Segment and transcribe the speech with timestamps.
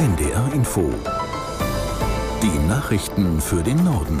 [0.00, 0.90] NDR Info.
[2.42, 4.18] Die Nachrichten für den Norden.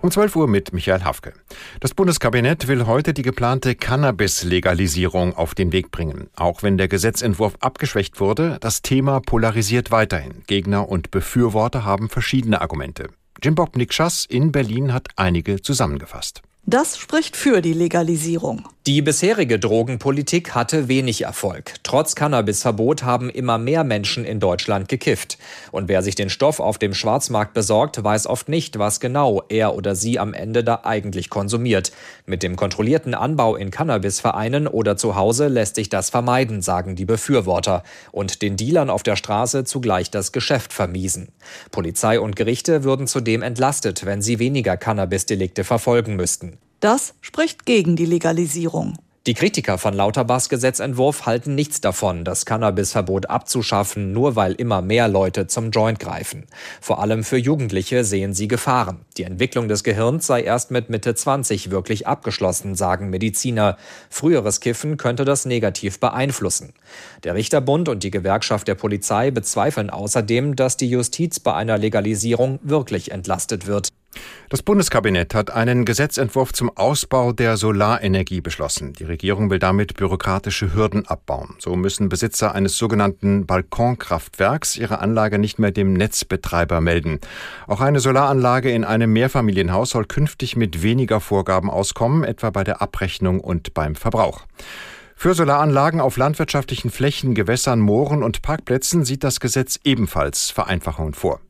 [0.00, 1.34] Um 12 Uhr mit Michael Hafke.
[1.80, 6.30] Das Bundeskabinett will heute die geplante Cannabis-Legalisierung auf den Weg bringen.
[6.34, 10.42] Auch wenn der Gesetzentwurf abgeschwächt wurde, das Thema polarisiert weiterhin.
[10.46, 13.10] Gegner und Befürworter haben verschiedene Argumente.
[13.42, 16.40] Jim Bob Nikschas in Berlin hat einige zusammengefasst.
[16.68, 18.68] Das spricht für die Legalisierung.
[18.88, 21.74] Die bisherige Drogenpolitik hatte wenig Erfolg.
[21.82, 25.38] Trotz Cannabisverbot haben immer mehr Menschen in Deutschland gekifft.
[25.72, 29.74] Und wer sich den Stoff auf dem Schwarzmarkt besorgt, weiß oft nicht, was genau er
[29.74, 31.90] oder sie am Ende da eigentlich konsumiert.
[32.26, 37.06] Mit dem kontrollierten Anbau in Cannabisvereinen oder zu Hause lässt sich das vermeiden, sagen die
[37.06, 37.82] Befürworter.
[38.12, 41.32] Und den Dealern auf der Straße zugleich das Geschäft vermiesen.
[41.72, 46.55] Polizei und Gerichte würden zudem entlastet, wenn sie weniger Cannabisdelikte verfolgen müssten.
[46.86, 48.96] Das spricht gegen die Legalisierung.
[49.26, 55.08] Die Kritiker von Lauterbachs Gesetzentwurf halten nichts davon, das Cannabisverbot abzuschaffen, nur weil immer mehr
[55.08, 56.46] Leute zum Joint greifen.
[56.80, 59.00] Vor allem für Jugendliche sehen sie Gefahren.
[59.16, 63.78] Die Entwicklung des Gehirns sei erst mit Mitte 20 wirklich abgeschlossen, sagen Mediziner.
[64.08, 66.72] Früheres Kiffen könnte das negativ beeinflussen.
[67.24, 72.60] Der Richterbund und die Gewerkschaft der Polizei bezweifeln außerdem, dass die Justiz bei einer Legalisierung
[72.62, 73.88] wirklich entlastet wird.
[74.48, 78.92] Das Bundeskabinett hat einen Gesetzentwurf zum Ausbau der Solarenergie beschlossen.
[78.92, 81.56] Die Regierung will damit bürokratische Hürden abbauen.
[81.58, 87.18] So müssen Besitzer eines sogenannten Balkonkraftwerks ihre Anlage nicht mehr dem Netzbetreiber melden.
[87.66, 92.80] Auch eine Solaranlage in einem Mehrfamilienhaus soll künftig mit weniger Vorgaben auskommen, etwa bei der
[92.80, 94.42] Abrechnung und beim Verbrauch.
[95.18, 101.40] Für Solaranlagen auf landwirtschaftlichen Flächen, Gewässern, Mooren und Parkplätzen sieht das Gesetz ebenfalls Vereinfachungen vor.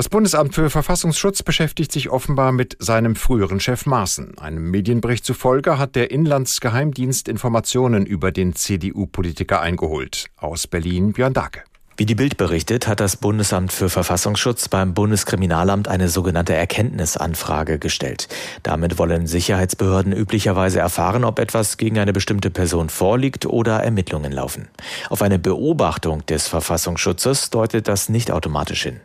[0.00, 4.38] Das Bundesamt für Verfassungsschutz beschäftigt sich offenbar mit seinem früheren Chef Maaßen.
[4.38, 10.30] Einem Medienbericht zufolge hat der Inlandsgeheimdienst Informationen über den CDU-Politiker eingeholt.
[10.38, 11.64] Aus Berlin Björn Dake.
[11.98, 18.28] Wie die Bild berichtet, hat das Bundesamt für Verfassungsschutz beim Bundeskriminalamt eine sogenannte Erkenntnisanfrage gestellt.
[18.62, 24.68] Damit wollen Sicherheitsbehörden üblicherweise erfahren, ob etwas gegen eine bestimmte Person vorliegt oder Ermittlungen laufen.
[25.10, 29.00] Auf eine Beobachtung des Verfassungsschutzes deutet das nicht automatisch hin.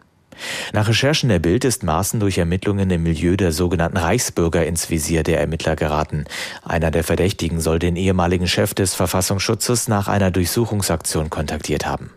[0.73, 5.23] Nach Recherchen der Bild ist Maaßen durch Ermittlungen im Milieu der sogenannten Reichsbürger ins Visier
[5.23, 6.25] der Ermittler geraten.
[6.63, 12.11] Einer der Verdächtigen soll den ehemaligen Chef des Verfassungsschutzes nach einer Durchsuchungsaktion kontaktiert haben.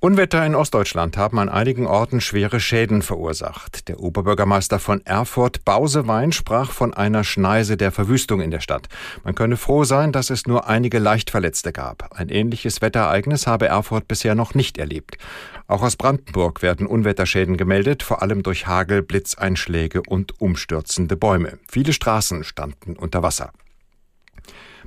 [0.00, 3.88] Unwetter in Ostdeutschland haben an einigen Orten schwere Schäden verursacht.
[3.88, 8.88] Der Oberbürgermeister von Erfurt, Bausewein, sprach von einer Schneise der Verwüstung in der Stadt.
[9.24, 12.18] Man könne froh sein, dass es nur einige Leichtverletzte gab.
[12.18, 15.18] Ein ähnliches Wetterereignis habe Erfurt bisher noch nicht erlebt.
[15.66, 21.58] Auch aus Brandenburg werden Unwetterschäden gemeldet, vor allem durch Hagel, Blitzeinschläge und umstürzende Bäume.
[21.68, 23.52] Viele Straßen standen unter Wasser.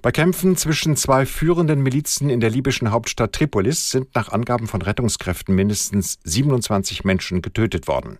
[0.03, 4.81] Bei Kämpfen zwischen zwei führenden Milizen in der libyschen Hauptstadt Tripolis sind nach Angaben von
[4.81, 8.17] Rettungskräften mindestens 27 Menschen getötet worden.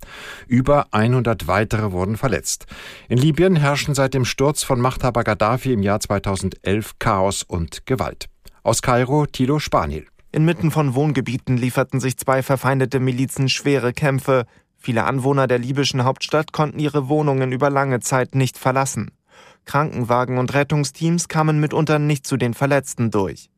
[0.48, 2.68] Über 100 weitere wurden verletzt.
[3.10, 8.30] In Libyen herrschen seit dem Sturz von Machthaber Gaddafi im Jahr 2011 Chaos und Gewalt.
[8.64, 10.06] Aus Kairo Tilo Spanil.
[10.32, 14.46] Inmitten von Wohngebieten lieferten sich zwei verfeindete Milizen schwere Kämpfe.
[14.78, 19.12] Viele Anwohner der libyschen Hauptstadt konnten ihre Wohnungen über lange Zeit nicht verlassen.
[19.66, 23.50] Krankenwagen und Rettungsteams kamen mitunter nicht zu den Verletzten durch.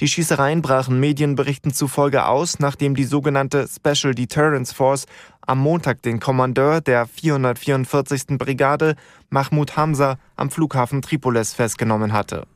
[0.00, 5.06] Die Schießereien brachen Medienberichten zufolge aus, nachdem die sogenannte Special Deterrence Force
[5.46, 8.38] am Montag den Kommandeur der 444.
[8.38, 8.96] Brigade,
[9.30, 12.46] Mahmoud Hamza, am Flughafen Tripolis festgenommen hatte.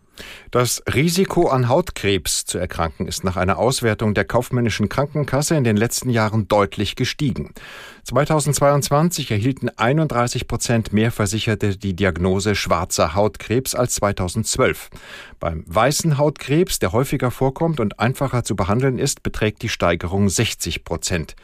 [0.53, 5.77] Das Risiko an Hautkrebs zu erkranken ist nach einer Auswertung der kaufmännischen Krankenkasse in den
[5.77, 7.53] letzten Jahren deutlich gestiegen.
[8.05, 14.91] 2022 erhielten 31 Prozent mehr Versicherte die Diagnose schwarzer Hautkrebs als 2012.
[15.41, 20.85] Beim weißen Hautkrebs, der häufiger vorkommt und einfacher zu behandeln ist, beträgt die Steigerung 60
[20.85, 21.35] Prozent.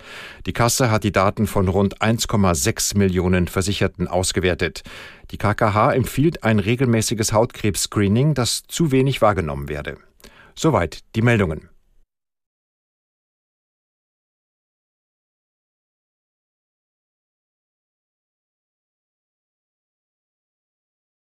[0.45, 4.83] Die Kasse hat die Daten von rund 1,6 Millionen Versicherten ausgewertet.
[5.31, 9.97] Die KKH empfiehlt ein regelmäßiges Hautkrebs-Screening, das zu wenig wahrgenommen werde.
[10.55, 11.71] Soweit die Meldungen.